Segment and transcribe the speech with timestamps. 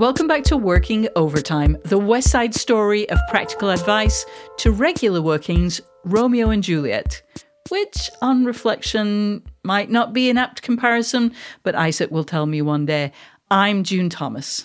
[0.00, 4.24] Welcome back to Working Overtime, the West Side story of practical advice
[4.56, 7.20] to regular workings, Romeo and Juliet,
[7.68, 12.86] which, on reflection, might not be an apt comparison, but Isaac will tell me one
[12.86, 13.12] day.
[13.50, 14.64] I'm June Thomas.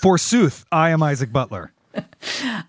[0.00, 1.72] Forsooth, I am Isaac Butler.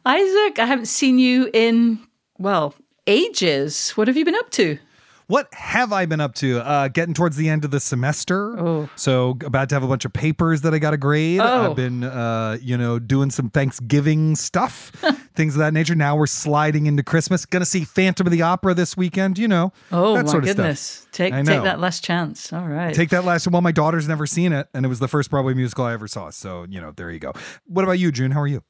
[0.03, 1.99] Isaac, I haven't seen you in,
[2.39, 2.73] well,
[3.05, 3.91] ages.
[3.91, 4.79] What have you been up to?
[5.29, 6.59] What have I been up to?
[6.59, 8.59] Uh, getting towards the end of the semester.
[8.59, 8.89] Oh.
[8.95, 11.39] So about to have a bunch of papers that I got to grade.
[11.39, 11.69] Oh.
[11.69, 14.91] I've been, uh, you know, doing some Thanksgiving stuff,
[15.35, 15.93] things of that nature.
[15.93, 17.45] Now we're sliding into Christmas.
[17.45, 19.37] Gonna see Phantom of the Opera this weekend.
[19.37, 19.71] You know.
[19.91, 20.81] Oh, that my sort of goodness.
[20.81, 21.11] Stuff.
[21.11, 22.51] Take, take that last chance.
[22.51, 22.95] All right.
[22.95, 23.47] Take that last.
[23.47, 26.07] Well, my daughter's never seen it, and it was the first Broadway musical I ever
[26.07, 26.31] saw.
[26.31, 27.33] So you know, there you go.
[27.67, 28.31] What about you, June?
[28.31, 28.63] How are you?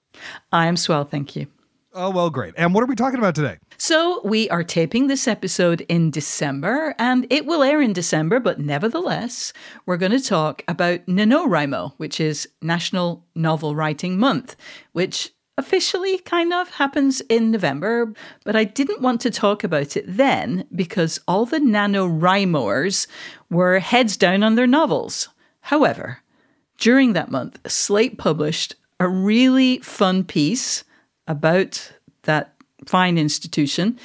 [0.51, 1.47] I am swell, thank you.
[1.93, 2.53] Oh well, great.
[2.55, 3.57] And what are we talking about today?
[3.77, 8.59] So, we are taping this episode in December, and it will air in December, but
[8.59, 9.53] nevertheless,
[9.85, 14.55] we're going to talk about NaNoWriMo, which is National Novel Writing Month,
[14.91, 18.13] which officially kind of happens in November,
[18.45, 23.07] but I didn't want to talk about it then because all the NaNoWriMoers
[23.49, 25.29] were heads down on their novels.
[25.61, 26.19] However,
[26.77, 30.83] during that month, Slate published a really fun piece
[31.30, 33.97] about that fine institution.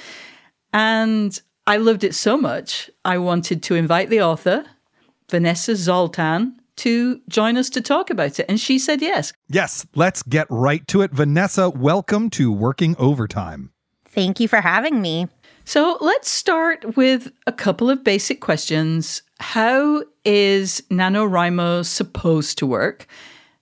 [0.72, 1.36] And
[1.66, 4.64] I loved it so much, I wanted to invite the author,
[5.30, 8.46] Vanessa Zoltan, to join us to talk about it.
[8.48, 9.32] And she said yes.
[9.48, 11.12] Yes, let's get right to it.
[11.12, 13.70] Vanessa, welcome to Working Overtime.
[14.06, 15.28] Thank you for having me.
[15.64, 19.22] So let's start with a couple of basic questions.
[19.40, 23.06] How is NaNoWriMo supposed to work?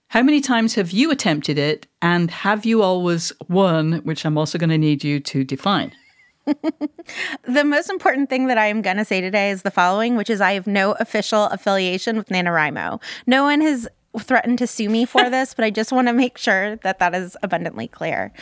[0.09, 1.87] How many times have you attempted it?
[2.03, 5.93] And have you always won, which I'm also going to need you to define?
[7.45, 10.31] The most important thing that I am going to say today is the following, which
[10.31, 13.01] is I have no official affiliation with NaNoWriMo.
[13.27, 16.39] No one has threatened to sue me for this, but I just want to make
[16.39, 18.33] sure that that is abundantly clear.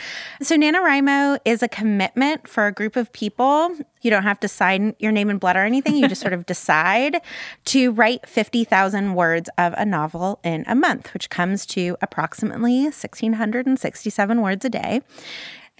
[0.41, 3.75] So, NaNoWriMo is a commitment for a group of people.
[4.01, 5.95] You don't have to sign your name in blood or anything.
[5.95, 7.21] You just sort of decide
[7.65, 14.41] to write 50,000 words of a novel in a month, which comes to approximately 1,667
[14.41, 15.01] words a day.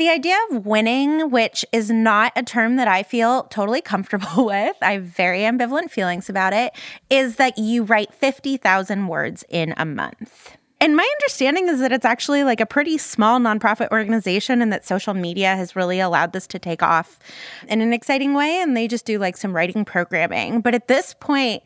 [0.01, 4.75] The idea of winning, which is not a term that I feel totally comfortable with,
[4.81, 6.73] I have very ambivalent feelings about it,
[7.12, 10.57] is that you write 50,000 words in a month.
[10.79, 14.88] And my understanding is that it's actually like a pretty small nonprofit organization and that
[14.88, 17.19] social media has really allowed this to take off
[17.67, 18.59] in an exciting way.
[18.59, 20.61] And they just do like some writing programming.
[20.61, 21.61] But at this point,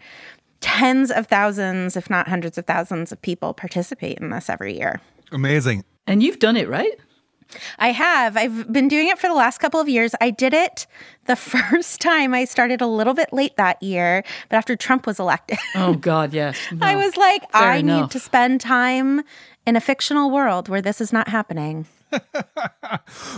[0.59, 4.99] tens of thousands, if not hundreds of thousands of people participate in this every year.
[5.31, 5.85] Amazing.
[6.05, 6.99] And you've done it, right?
[7.79, 8.35] I have.
[8.37, 10.13] I've been doing it for the last couple of years.
[10.19, 10.87] I did it
[11.25, 15.19] the first time I started a little bit late that year, but after Trump was
[15.19, 16.57] elected, Oh, God, yes.
[16.81, 18.01] I was like, Fair I enough.
[18.01, 19.21] need to spend time
[19.65, 21.85] in a fictional world where this is not happening.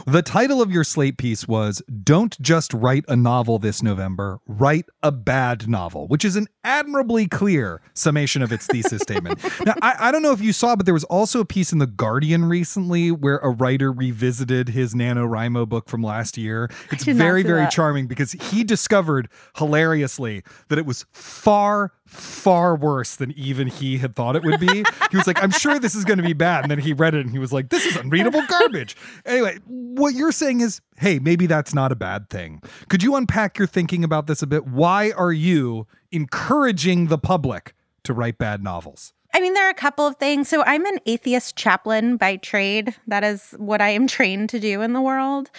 [0.06, 4.86] The title of your slate piece was Don't Just Write a Novel This November, Write
[5.04, 9.40] a Bad Novel, which is an admirably clear summation of its thesis statement.
[9.66, 11.80] Now, I, I don't know if you saw, but there was also a piece in
[11.80, 16.70] The Guardian recently where a writer revisited his NaNoWriMo book from last year.
[16.92, 17.72] It's very, very that.
[17.72, 24.16] charming because he discovered hilariously that it was far, far worse than even he had
[24.16, 24.84] thought it would be.
[25.12, 26.64] he was like, I'm sure this is going to be bad.
[26.64, 28.96] And then he read it and he was like, this is unreadable garbage.
[29.26, 32.62] Anyway, what you're saying is, hey, maybe that's not a bad thing.
[32.90, 34.66] Could you unpack your thinking about this a bit?
[34.68, 37.74] Why are you encouraging the public
[38.04, 39.14] to write bad novels?
[39.34, 40.48] I mean, there are a couple of things.
[40.48, 42.96] So, I'm an atheist chaplain by trade.
[43.08, 45.52] That is what I am trained to do in the world.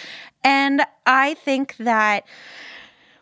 [0.43, 2.25] And I think that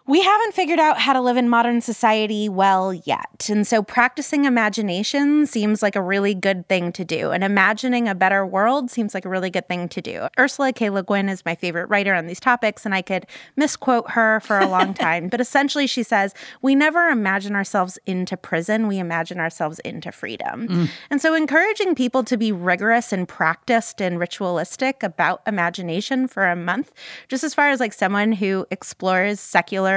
[0.08, 3.48] we haven't figured out how to live in modern society well yet.
[3.50, 7.32] And so practicing imagination seems like a really good thing to do.
[7.32, 10.28] And imagining a better world seems like a really good thing to do.
[10.38, 10.90] Ursula K.
[10.90, 13.26] Le Guin is my favorite writer on these topics, and I could
[13.56, 15.28] misquote her for a long time.
[15.28, 20.68] But essentially, she says, We never imagine ourselves into prison, we imagine ourselves into freedom.
[20.68, 20.88] Mm.
[21.10, 26.54] And so encouraging people to be rigorous and practiced and ritualistic about imagination for a
[26.54, 26.92] month,
[27.26, 29.95] just as far as like someone who explores secular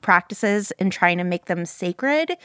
[0.00, 2.36] practices and trying to make them sacred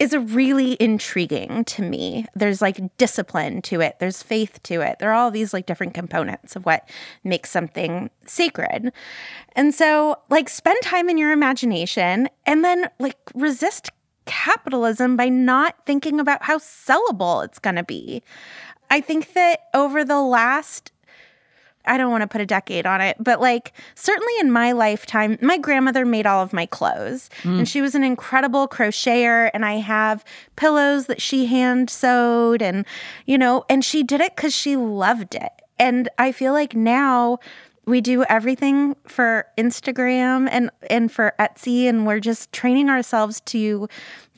[0.00, 2.24] is really intriguing to me.
[2.34, 4.98] There's like discipline to it, there's faith to it.
[4.98, 6.88] There are all these like different components of what
[7.22, 8.92] makes something sacred.
[9.54, 13.90] And so, like, spend time in your imagination and then like resist
[14.24, 18.22] capitalism by not thinking about how sellable it's going to be.
[18.88, 20.92] I think that over the last
[21.86, 25.38] I don't want to put a decade on it, but like certainly in my lifetime,
[25.40, 27.58] my grandmother made all of my clothes mm.
[27.58, 29.50] and she was an incredible crocheter.
[29.54, 30.24] And I have
[30.56, 32.84] pillows that she hand sewed and,
[33.26, 35.52] you know, and she did it because she loved it.
[35.78, 37.38] And I feel like now
[37.86, 43.88] we do everything for Instagram and, and for Etsy, and we're just training ourselves to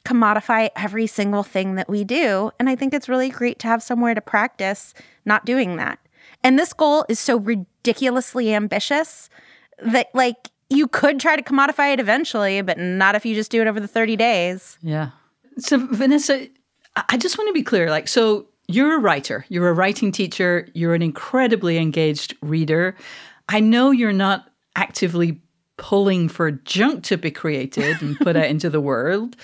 [0.04, 2.50] commodify every single thing that we do.
[2.58, 4.94] And I think it's really great to have somewhere to practice
[5.24, 5.98] not doing that.
[6.44, 9.28] And this goal is so ridiculously ambitious
[9.84, 13.60] that, like, you could try to commodify it eventually, but not if you just do
[13.60, 14.78] it over the 30 days.
[14.82, 15.10] Yeah.
[15.58, 16.48] So, Vanessa,
[17.08, 17.90] I just want to be clear.
[17.90, 22.96] Like, so you're a writer, you're a writing teacher, you're an incredibly engaged reader.
[23.48, 25.40] I know you're not actively
[25.76, 29.36] pulling for junk to be created and put out into the world.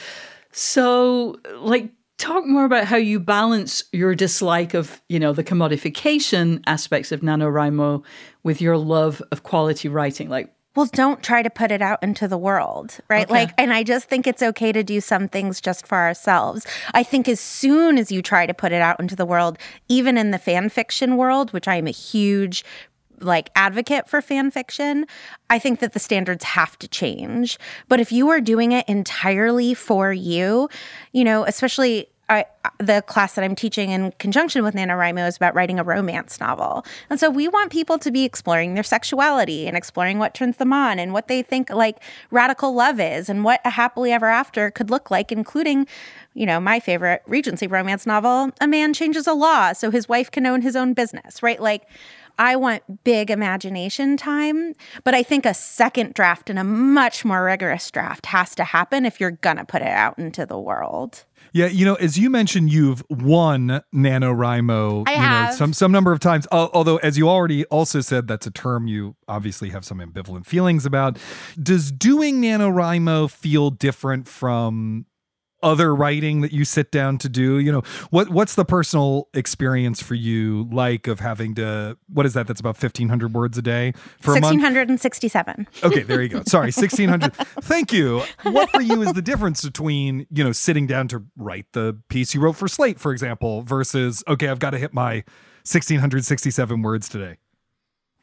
[0.53, 6.63] So, like, talk more about how you balance your dislike of, you know, the commodification
[6.67, 8.05] aspects of NaNoWriMo
[8.43, 10.29] with your love of quality writing.
[10.29, 13.25] Like, well, don't try to put it out into the world, right?
[13.25, 13.33] Okay.
[13.33, 16.65] Like, and I just think it's okay to do some things just for ourselves.
[16.95, 20.17] I think as soon as you try to put it out into the world, even
[20.17, 22.65] in the fan fiction world, which I am a huge
[23.21, 25.07] like advocate for fan fiction,
[25.51, 27.59] I think that the standards have to change.
[27.89, 30.69] But if you are doing it entirely for you,
[31.13, 32.45] you know, especially I,
[32.79, 36.85] the class that I'm teaching in conjunction with NaNoWriMo is about writing a romance novel.
[37.09, 40.73] And so we want people to be exploring their sexuality and exploring what turns them
[40.73, 44.71] on and what they think like radical love is and what a happily ever after
[44.71, 45.87] could look like, including,
[46.35, 50.31] you know, my favorite Regency romance novel, A Man Changes a Law so his wife
[50.31, 51.61] can own his own business, right?
[51.61, 51.85] Like,
[52.39, 54.75] I want big imagination time,
[55.05, 59.05] but I think a second draft and a much more rigorous draft has to happen
[59.05, 61.25] if you're going to put it out into the world.
[61.53, 65.51] Yeah, you know, as you mentioned, you've won NaNoWriMo I you have.
[65.51, 66.47] know, some some number of times.
[66.53, 70.85] Although, as you already also said, that's a term you obviously have some ambivalent feelings
[70.85, 71.19] about.
[71.61, 75.07] Does doing NaNoWriMo feel different from
[75.63, 77.59] other writing that you sit down to do?
[77.59, 82.35] You know what what's the personal experience for you like of having to what is
[82.35, 82.47] that?
[82.47, 86.43] That's about 1500 words a day for 1667 okay there you go.
[86.47, 88.23] Sorry 1600 thank you.
[88.43, 92.35] What for you is the difference between you know sitting down to write the piece
[92.35, 95.17] you wrote for slate for example versus okay i've got to hit my
[95.65, 97.37] 1667 words today?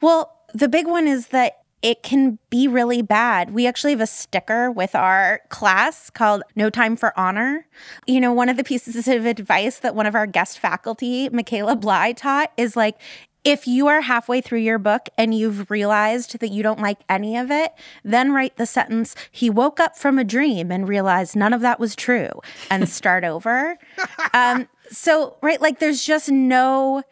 [0.00, 3.52] Well the big one is that it can be really bad.
[3.52, 7.66] We actually have a sticker with our class called No Time for Honor.
[8.06, 11.76] You know, one of the pieces of advice that one of our guest faculty, Michaela
[11.76, 12.96] Bly, taught is like,
[13.44, 17.36] if you are halfway through your book and you've realized that you don't like any
[17.36, 21.52] of it, then write the sentence, he woke up from a dream and realized none
[21.52, 22.28] of that was true
[22.70, 23.78] and start over.
[24.34, 27.02] Um, so, right, like there's just no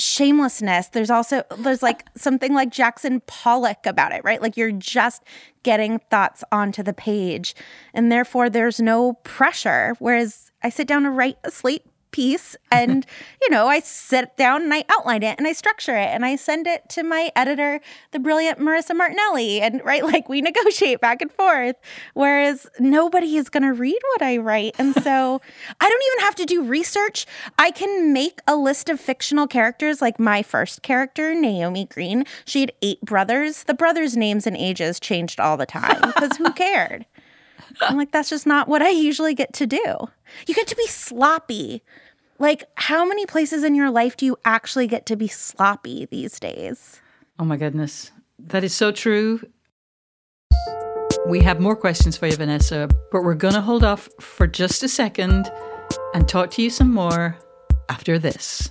[0.00, 0.88] shamelessness.
[0.88, 4.40] There's also there's like something like Jackson Pollock about it, right?
[4.40, 5.22] Like you're just
[5.62, 7.54] getting thoughts onto the page
[7.92, 9.94] and therefore there's no pressure.
[9.98, 13.04] Whereas I sit down to write a slate piece and
[13.42, 16.36] you know i sit down and i outline it and i structure it and i
[16.36, 17.80] send it to my editor
[18.12, 21.74] the brilliant marissa martinelli and right like we negotiate back and forth
[22.12, 24.74] whereas nobody is going to read what i write.
[24.78, 25.40] And so
[25.80, 27.26] i don't even have to do research.
[27.58, 32.24] I can make a list of fictional characters like my first character naomi green.
[32.44, 33.64] She had eight brothers.
[33.64, 37.06] The brothers names and ages changed all the time because who cared
[37.80, 40.08] I'm like, that's just not what I usually get to do.
[40.46, 41.82] You get to be sloppy.
[42.38, 46.40] Like, how many places in your life do you actually get to be sloppy these
[46.40, 47.00] days?
[47.38, 48.10] Oh my goodness.
[48.38, 49.40] That is so true.
[51.26, 54.82] We have more questions for you, Vanessa, but we're going to hold off for just
[54.82, 55.50] a second
[56.12, 57.38] and talk to you some more
[57.88, 58.70] after this.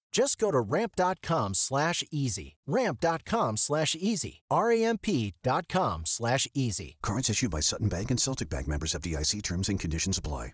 [0.11, 2.57] Just go to ramp.com slash easy.
[2.67, 4.41] Ramp.com slash easy.
[4.51, 6.97] R-A-M-P.com slash easy.
[7.01, 10.51] Cards issued by Sutton Bank and Celtic Bank members FDIC terms and conditions apply.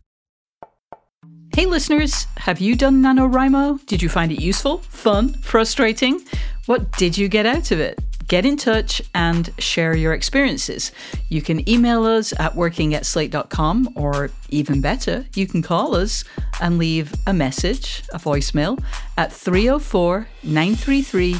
[1.54, 3.84] Hey listeners, have you done NaNoWriMo?
[3.88, 6.22] Did you find it useful, fun, frustrating?
[6.68, 7.98] What did you get out of it?
[8.28, 10.92] Get in touch and share your experiences.
[11.30, 16.26] You can email us at working at slate.com, or even better, you can call us
[16.60, 18.84] and leave a message, a voicemail,
[19.18, 21.38] at 304 933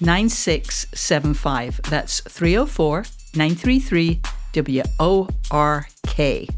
[0.00, 1.80] 9675.
[1.90, 3.04] That's 304
[3.34, 4.20] 933
[4.98, 6.48] WORK.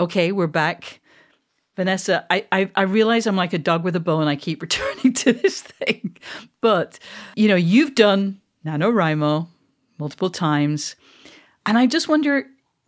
[0.00, 1.00] Okay, we're back.
[1.78, 4.26] Vanessa, I, I, I realize I'm like a dog with a bone.
[4.26, 6.16] I keep returning to this thing.
[6.60, 6.98] But,
[7.36, 9.46] you know, you've done NaNoWriMo
[9.96, 10.96] multiple times.
[11.64, 12.46] And I just wonder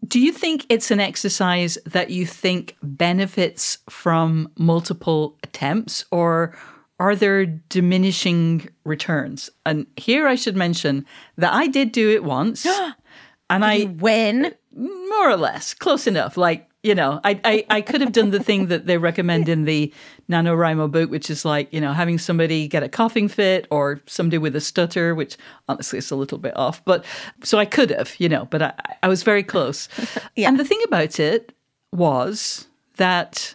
[0.09, 6.57] do you think it's an exercise that you think benefits from multiple attempts or
[6.99, 9.51] are there diminishing returns?
[9.67, 11.05] And here I should mention
[11.37, 12.67] that I did do it once.
[13.51, 16.39] and I win more or less close enough.
[16.39, 19.65] Like you know, I, I, I could have done the thing that they recommend in
[19.65, 19.93] the
[20.31, 24.39] NaNoWriMo book, which is like, you know, having somebody get a coughing fit or somebody
[24.39, 25.37] with a stutter, which
[25.69, 26.83] honestly is a little bit off.
[26.87, 27.05] But
[27.43, 28.73] so I could have, you know, but I,
[29.03, 29.89] I was very close.
[30.37, 30.49] Yeah.
[30.49, 31.53] And the thing about it
[31.93, 33.55] was that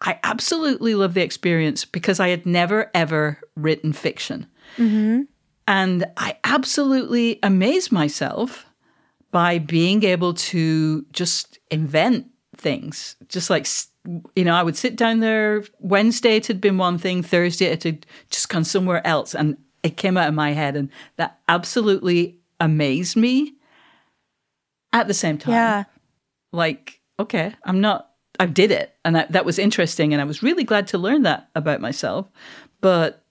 [0.00, 4.46] I absolutely love the experience because I had never, ever written fiction.
[4.76, 5.22] Mm-hmm.
[5.68, 8.66] And I absolutely amazed myself
[9.30, 12.26] by being able to just invent
[12.64, 13.14] things.
[13.28, 13.68] Just like,
[14.34, 15.62] you know, I would sit down there.
[15.78, 19.34] Wednesday it had been one thing, Thursday it had just gone somewhere else.
[19.36, 20.74] And it came out of my head.
[20.74, 23.54] And that absolutely amazed me
[24.92, 25.84] at the same time yeah
[26.52, 30.40] like okay i'm not i did it and I, that was interesting and i was
[30.40, 32.28] really glad to learn that about myself
[32.80, 33.24] but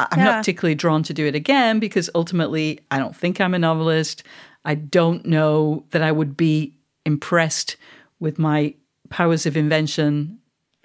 [0.00, 0.24] i'm Yeah.
[0.24, 4.22] not particularly drawn to do it again because ultimately i don't think i'm a novelist
[4.64, 7.76] i don't know that i would be impressed
[8.24, 8.74] with my
[9.10, 10.38] powers of invention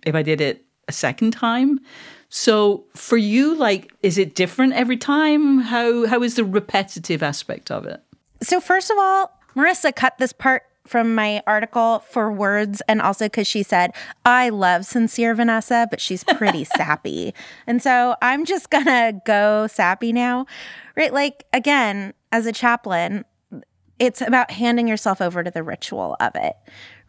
[0.06, 1.80] if i did it a second time
[2.30, 7.72] so for you like is it different every time how how is the repetitive aspect
[7.72, 8.02] of it
[8.42, 13.26] So, first of all, Marissa cut this part from my article for words and also
[13.26, 13.92] because she said,
[14.26, 17.34] I love sincere Vanessa, but she's pretty sappy.
[17.68, 20.46] And so I'm just gonna go sappy now.
[20.96, 21.14] Right?
[21.14, 23.26] Like, again, as a chaplain,
[24.00, 26.56] it's about handing yourself over to the ritual of it,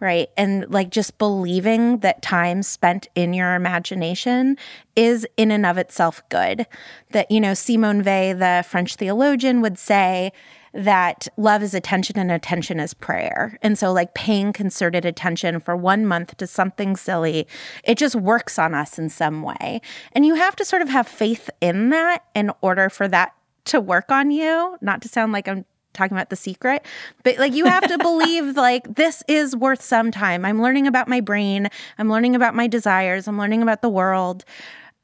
[0.01, 0.29] right?
[0.37, 4.57] And like just believing that time spent in your imagination
[4.97, 6.67] is in and of itself good.
[7.11, 10.33] That, you know, Simone Weil, the French theologian, would say
[10.73, 13.59] that love is attention and attention is prayer.
[13.61, 17.47] And so, like, paying concerted attention for one month to something silly,
[17.85, 19.81] it just works on us in some way.
[20.13, 23.35] And you have to sort of have faith in that in order for that
[23.67, 24.77] to work on you.
[24.81, 26.85] Not to sound like I'm talking about the secret
[27.25, 30.45] but like you have to believe like this is worth some time.
[30.45, 31.69] I'm learning about my brain.
[31.99, 33.27] I'm learning about my desires.
[33.29, 34.45] I'm learning about the world.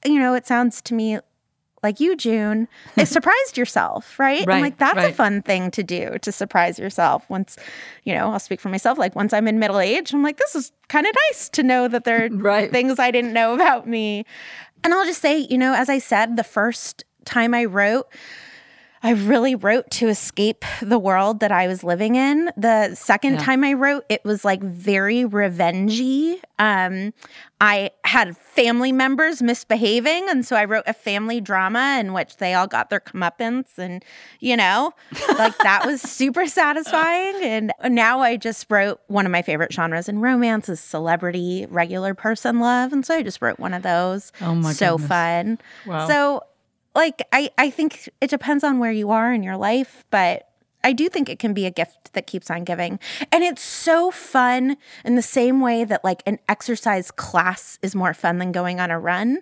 [0.05, 1.19] You know it sounds to me
[1.83, 2.67] like you june
[2.97, 6.79] it surprised yourself right, Right, and like that's a fun thing to do to surprise
[6.79, 7.57] yourself once
[8.03, 10.57] you know i'll speak for myself like once i'm in middle age i'm like this
[10.57, 12.71] is kind of nice to know that there are Right.
[12.73, 14.25] things i didn't know about me.
[14.83, 18.07] And i'll just say you know as i said the first time i wrote
[19.07, 22.51] I really wrote to escape the world that I was living in.
[22.57, 23.43] The second Yeah.
[23.45, 26.41] time I wrote, it was like very revengey.
[26.59, 27.15] Um,
[27.61, 32.55] I had family members misbehaving, and so I wrote a family drama in which they
[32.55, 34.05] all got their comeuppance, and
[34.41, 34.93] you know,
[35.39, 37.37] like that was super satisfying.
[37.43, 42.13] And now I just wrote one of my favorite genres in romance is celebrity, regular
[42.15, 44.33] person love, and so I just wrote one of those.
[44.41, 44.77] Oh my god.
[44.77, 45.09] so goodness.
[45.09, 45.59] fun.
[45.87, 46.09] Wow.
[46.09, 46.43] So
[46.97, 50.49] like I, I think it depends on where you are in your life, but
[50.83, 53.01] I do think it can be a gift that keeps on giving.
[53.33, 58.15] And it's so fun in the same way that like an exercise class is more
[58.15, 59.39] fun than going on a run,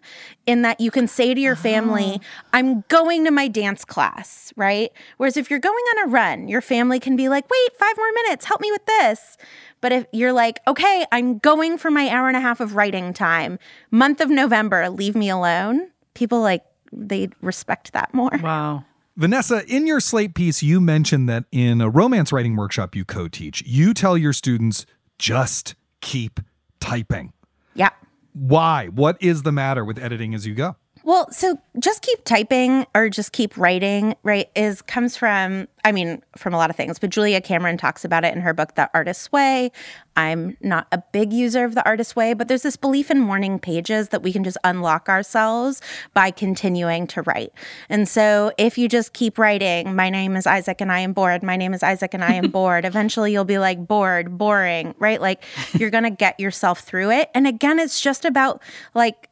[0.46, 2.44] in that you can say to your family, ah.
[2.54, 4.90] I'm going to my dance class, right?
[5.18, 8.12] Whereas if you're going on a run, your family can be like, wait, five more
[8.24, 9.36] minutes, help me with this.
[9.82, 13.12] But if you're like, okay, I'm going for my hour and a half of writing
[13.12, 13.58] time,
[13.90, 16.64] month of November, leave me alone, people like,
[16.96, 18.30] they respect that more.
[18.42, 18.84] Wow.
[19.16, 23.28] Vanessa, in your slate piece, you mentioned that in a romance writing workshop you co
[23.28, 24.86] teach, you tell your students
[25.20, 26.40] just keep
[26.80, 27.32] typing.
[27.74, 27.90] Yeah.
[28.32, 28.88] Why?
[28.88, 30.76] What is the matter with editing as you go?
[31.04, 34.48] Well, so just keep typing or just keep writing, right?
[34.56, 38.24] Is comes from, I mean, from a lot of things, but Julia Cameron talks about
[38.24, 39.70] it in her book, The Artist's Way.
[40.16, 43.58] I'm not a big user of The Artist's Way, but there's this belief in morning
[43.58, 45.82] pages that we can just unlock ourselves
[46.14, 47.52] by continuing to write.
[47.90, 51.42] And so if you just keep writing, my name is Isaac and I am bored,
[51.42, 55.20] my name is Isaac and I am bored, eventually you'll be like bored, boring, right?
[55.20, 55.44] Like
[55.74, 57.28] you're going to get yourself through it.
[57.34, 58.62] And again, it's just about
[58.94, 59.28] like,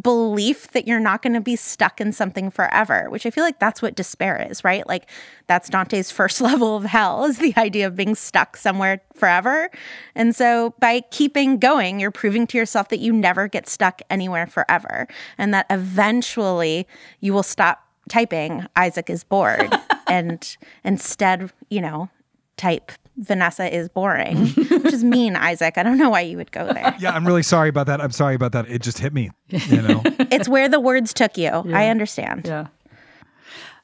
[0.00, 3.58] belief that you're not going to be stuck in something forever, which I feel like
[3.58, 4.86] that's what despair is, right?
[4.86, 5.08] Like
[5.46, 9.70] that's Dante's first level of hell is the idea of being stuck somewhere forever.
[10.14, 14.46] And so by keeping going, you're proving to yourself that you never get stuck anywhere
[14.46, 15.06] forever
[15.38, 16.86] and that eventually
[17.20, 19.72] you will stop typing Isaac is bored
[20.08, 22.10] and instead, you know,
[22.56, 25.78] type Vanessa is boring, which is mean, Isaac.
[25.78, 26.94] I don't know why you would go there.
[26.98, 28.00] Yeah, I'm really sorry about that.
[28.00, 28.68] I'm sorry about that.
[28.68, 29.30] It just hit me.
[29.48, 30.02] You know.
[30.32, 31.48] It's where the words took you.
[31.48, 32.46] I understand.
[32.46, 32.66] Yeah.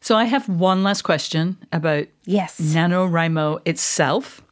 [0.01, 2.61] So I have one last question about Yes.
[2.61, 4.43] NaNoWriMo itself.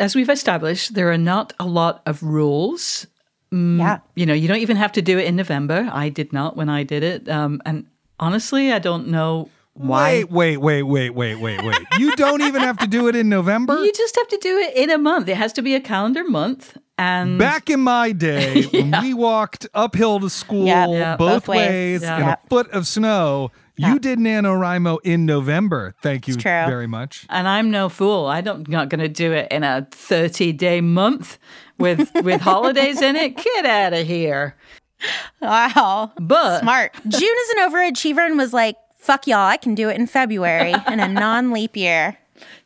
[0.00, 3.06] As we've established, there are not a lot of rules.
[3.52, 3.98] Yeah.
[4.14, 5.88] You know, you don't even have to do it in November.
[5.92, 7.28] I did not when I did it.
[7.28, 7.86] Um, and
[8.18, 10.24] honestly, I don't know why.
[10.24, 11.78] Wait, wait, wait, wait, wait, wait, wait.
[11.98, 13.82] You don't even have to do it in November?
[13.84, 15.28] You just have to do it in a month.
[15.28, 16.76] It has to be a calendar month.
[16.96, 21.48] And Back in my day, when we walked uphill to school Yeah, yeah, both, both
[21.48, 21.58] ways.
[21.58, 22.16] ways Yeah.
[22.20, 22.40] in Yep.
[22.44, 25.96] a foot of snow, you did NaNoWriMo in November.
[26.00, 27.26] Thank you very much.
[27.28, 28.26] and I'm no fool.
[28.26, 31.38] I don't not going to do it in a 30 day month
[31.78, 33.36] with with holidays in it.
[33.36, 34.54] Get out of here.
[35.42, 36.12] Wow.
[36.20, 36.94] But Smart.
[37.08, 40.72] June is an overachiever and was like, fuck y'all, I can do it in February
[40.88, 42.16] in a non leap year.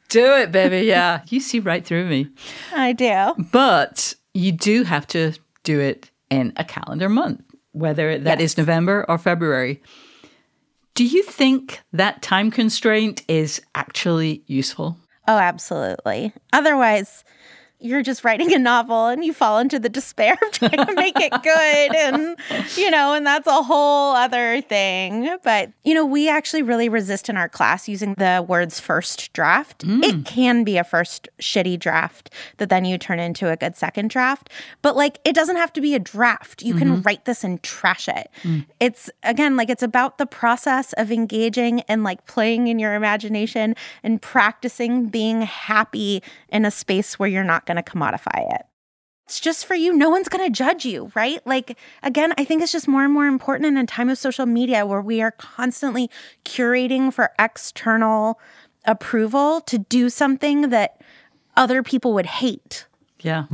[0.09, 0.87] do it, baby.
[0.87, 2.29] Yeah, you see right through me.
[2.75, 3.35] I do.
[3.53, 5.33] But you do have to
[5.65, 8.59] do it in a calendar month, whether that is Yes.
[8.59, 9.83] November or February.
[10.95, 14.97] Do you think that time constraint is actually useful?
[15.29, 16.33] Oh, absolutely.
[16.53, 17.23] Otherwise,
[17.81, 21.19] you're just writing a novel and you fall into the despair of trying to make
[21.19, 22.37] it good and
[22.77, 25.37] you know and that's a whole other thing.
[25.45, 29.87] But you know we actually really resist in our class using the words first draft.
[29.87, 30.03] Mm.
[30.03, 34.11] It can be a first shitty draft that then you turn into a good second
[34.11, 34.51] draft.
[34.83, 36.63] But like it doesn't have to be a draft.
[36.63, 37.03] You can mm-hmm.
[37.03, 38.29] write this and trash it.
[38.43, 38.67] Mm.
[38.81, 43.77] It's again like it's about the process of engaging and like playing in your imagination
[44.03, 48.67] and practicing being happy in a space where you're not going to commodify it
[49.29, 49.93] it's just for you.
[49.93, 51.47] No one's going to judge you, right?
[51.47, 54.47] Like, again, I think it's just more and more important in a time of social
[54.47, 56.09] media where we are constantly
[56.47, 58.41] curating for external
[58.87, 61.03] approval to do something that
[61.59, 62.87] other people would hate.
[63.21, 63.45] Yeah.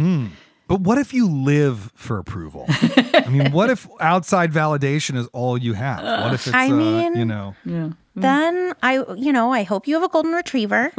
[0.68, 2.66] But what if you live for approval?
[2.68, 6.04] I mean, what if outside validation is all you have?
[6.04, 7.90] What if it's, I uh, mean- you know, Yeah.
[8.16, 10.92] Then I, you know, I hope you have a golden retriever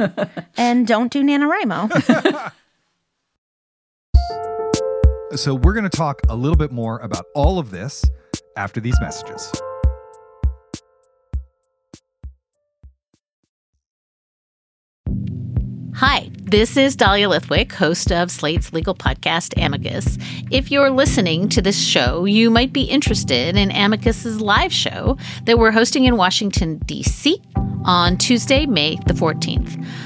[0.58, 2.52] and don't do NaNoWriMo.
[5.34, 8.04] So, we're going to talk a little bit more about all of this
[8.56, 9.52] after these messages.
[15.96, 20.18] Hi, this is Dahlia Lithwick, host of Slate's legal podcast, Amicus.
[20.50, 25.58] If you're listening to this show, you might be interested in Amicus's live show that
[25.58, 27.40] we're hosting in Washington, D.C.
[27.86, 29.82] on Tuesday, May the 14th.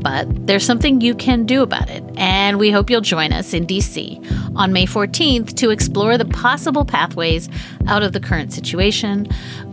[0.00, 3.66] But there's something you can do about it, and we hope you'll join us in
[3.66, 7.48] DC on May 14th to explore the possible pathways
[7.86, 9.28] out of the current situation.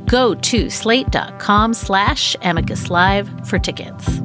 [0.06, 4.22] Go to slate.com slash amicus live for tickets.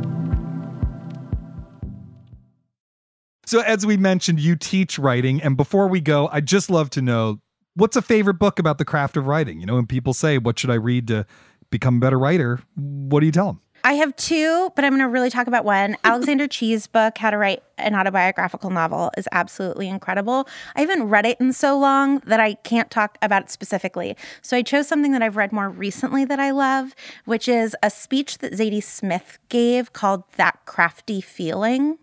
[3.47, 5.43] So, as we mentioned, you teach writing.
[5.43, 7.41] And before we go, I'd just love to know
[7.75, 9.61] what's a favorite book about the craft of writing?
[9.61, 11.27] You know, when people say, What should I read to
[11.71, 12.61] become a better writer?
[12.77, 13.61] What do you tell them?
[13.85, 15.97] I have two, but I'm going to really talk about one.
[16.05, 20.49] Alexander Chee's book, How to Write an Autobiographical Novel, is absolutely incredible.
[20.77, 24.17] I haven't read it in so long that I can't talk about it specifically.
[24.41, 27.91] So I chose something that I've read more recently that I love, which is a
[27.91, 31.99] speech that Zadie Smith gave called That Crafty Feeling.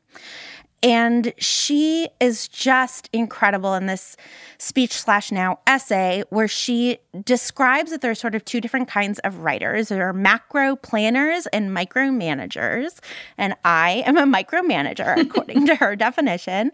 [0.82, 4.16] And she is just incredible in this
[4.58, 9.20] speech slash now essay where she describes that there are sort of two different kinds
[9.20, 9.90] of writers.
[9.90, 13.02] There are macro planners and micro managers.
[13.38, 16.72] And I am a micromanager, according to her definition.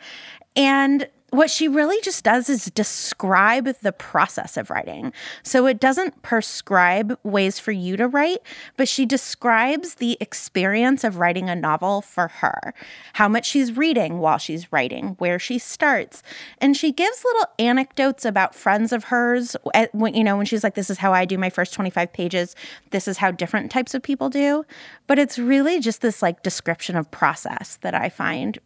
[0.56, 5.14] And what she really just does is describe the process of writing.
[5.44, 8.40] So it doesn't prescribe ways for you to write,
[8.78, 12.74] but she describes the experience of writing a novel for her,
[13.14, 16.24] how much she's reading while she's writing, where she starts.
[16.60, 19.56] And she gives little anecdotes about friends of hers.
[19.74, 22.14] Eh, when, you know, when she's like, this is how I do my first 25
[22.14, 22.56] pages,
[22.92, 24.66] this is how different types of people do.
[25.08, 28.60] But it's really just this like description of process that I find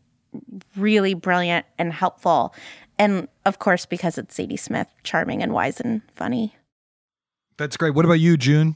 [0.76, 2.54] really brilliant and helpful.
[2.98, 6.56] And of course, because it's Zadie Smith, charming and wise and funny.
[7.58, 7.94] That's great.
[7.94, 8.76] What about you, June?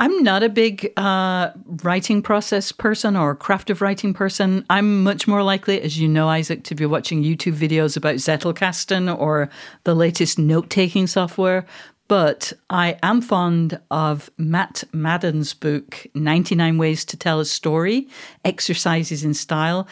[0.00, 1.50] I'm not a big uh,
[1.82, 4.64] writing process person or craft of writing person.
[4.70, 9.18] I'm much more likely, as you know, Isaac, to be watching YouTube videos about Zettelkasten
[9.18, 9.50] or
[9.82, 11.66] the latest note taking software.
[12.06, 18.08] But I am fond of Matt Madden's book, 99 Ways to Tell a Story
[18.44, 19.88] Exercises in Style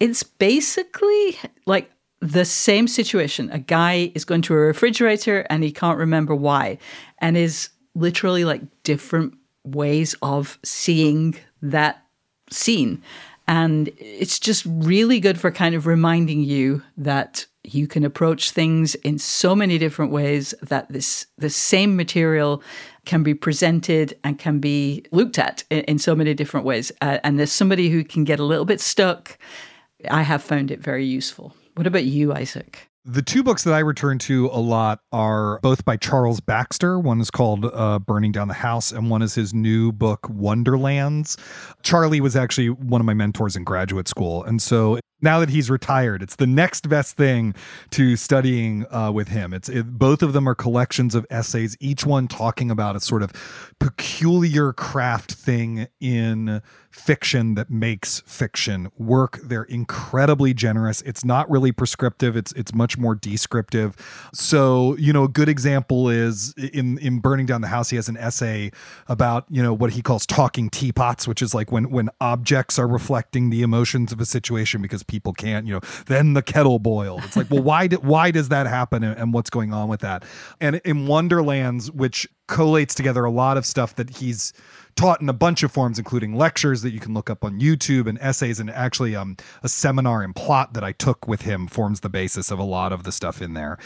[0.00, 3.50] it's basically like the same situation.
[3.50, 6.78] A guy is going to a refrigerator and he can't remember why,
[7.18, 12.04] and is literally like different ways of seeing that
[12.50, 13.02] scene.
[13.46, 18.94] And it's just really good for kind of reminding you that you can approach things
[18.96, 22.62] in so many different ways that this the same material
[23.04, 26.90] can be presented and can be looked at in, in so many different ways.
[27.02, 29.38] Uh, and there's somebody who can get a little bit stuck
[30.10, 31.54] I have found it very useful.
[31.74, 32.88] What about you, Isaac?
[33.06, 36.98] The two books that I return to a lot are both by Charles Baxter.
[36.98, 41.36] One is called uh, Burning Down the House, and one is his new book, Wonderlands.
[41.82, 44.42] Charlie was actually one of my mentors in graduate school.
[44.44, 47.54] And so now that he's retired, it's the next best thing
[47.90, 49.52] to studying uh, with him.
[49.52, 53.22] It's it, both of them are collections of essays, each one talking about a sort
[53.22, 53.32] of
[53.80, 59.40] peculiar craft thing in fiction that makes fiction work.
[59.42, 61.02] They're incredibly generous.
[61.02, 62.36] It's not really prescriptive.
[62.36, 63.96] It's it's much more descriptive.
[64.32, 68.08] So, you know, a good example is in in Burning Down the House, he has
[68.08, 68.70] an essay
[69.08, 72.86] about, you know, what he calls talking teapots, which is like when when objects are
[72.86, 77.24] reflecting the emotions of a situation because people can't, you know, then the kettle boiled.
[77.24, 80.00] It's like, well, why did why does that happen and, and what's going on with
[80.00, 80.24] that?
[80.60, 84.52] And in Wonderlands, which collates together a lot of stuff that he's
[84.96, 88.06] taught in a bunch of forms, including lectures that you can look up on YouTube
[88.06, 92.00] and essays, and actually um, a seminar and plot that I took with him forms
[92.00, 93.78] the basis of a lot of the stuff in there.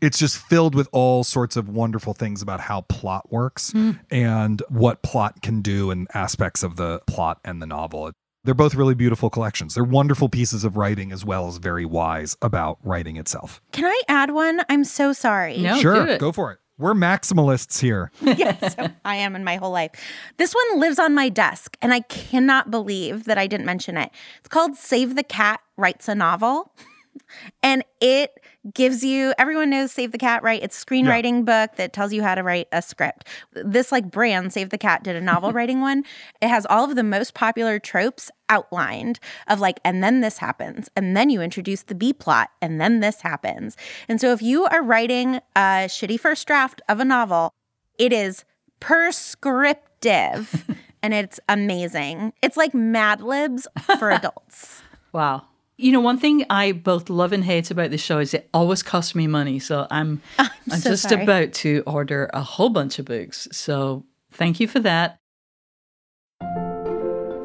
[0.00, 3.98] It's just filled with all sorts of wonderful things about how plot works mm.
[4.10, 8.12] and what plot can do and aspects of the plot and the novel.
[8.44, 9.74] They're both really beautiful collections.
[9.74, 13.62] They're wonderful pieces of writing as well as very wise about writing itself.
[13.72, 14.60] Can I add one?
[14.68, 15.58] I'm so sorry.
[15.58, 16.58] No, sure, go for it.
[16.76, 18.10] We're maximalists here.
[18.20, 19.92] yes, I am in my whole life.
[20.38, 24.10] This one lives on my desk, and I cannot believe that I didn't mention it.
[24.40, 26.74] It's called Save the Cat Writes a Novel.
[27.62, 28.40] and it
[28.72, 30.62] gives you everyone knows save the cat right?
[30.62, 31.66] It's screenwriting yeah.
[31.66, 33.26] book that tells you how to write a script.
[33.52, 36.04] This like brand save the cat did a novel writing one.
[36.40, 40.88] It has all of the most popular tropes outlined of like and then this happens
[40.96, 43.76] and then you introduce the b plot and then this happens.
[44.08, 47.52] And so if you are writing a shitty first draft of a novel
[47.98, 48.44] it is
[48.80, 50.64] prescriptive
[51.02, 52.32] and it's amazing.
[52.42, 53.66] It's like mad libs
[53.98, 54.82] for adults.
[55.12, 55.44] Wow
[55.76, 58.82] you know, one thing I both love and hate about this show is it always
[58.82, 59.58] costs me money.
[59.58, 61.22] So I'm I'm, I'm so just sorry.
[61.22, 63.48] about to order a whole bunch of books.
[63.52, 65.18] So thank you for that.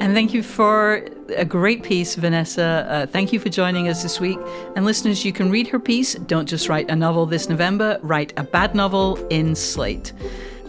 [0.02, 2.88] And thank you for a great piece, Vanessa.
[2.90, 4.40] Uh, thank you for joining us this week.
[4.76, 6.16] And listeners, you can read her piece.
[6.16, 10.14] Don't just write a novel this November, write a bad novel in Slate.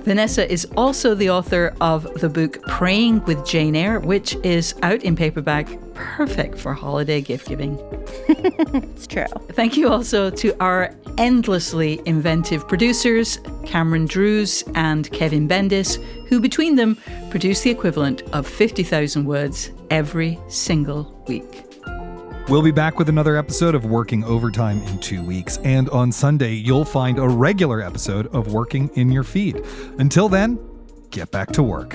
[0.03, 5.05] Vanessa is also the author of the book Praying with Jane Eyre, which is out
[5.05, 5.69] in paperback
[6.01, 7.79] perfect for holiday gift giving.
[8.73, 9.25] It's true.
[9.53, 16.77] Thank you also to our endlessly inventive producers, Cameron Drews and Kevin Bendis, who between
[16.77, 16.99] them
[17.31, 21.65] produce the equivalent of 50,000 words every single week.
[22.49, 25.59] We'll be back with another episode of Working Overtime in two weeks.
[25.59, 29.65] And on Sunday, you'll find a regular episode of Working in your feed.
[29.99, 30.59] Until then,
[31.11, 31.95] get back to work.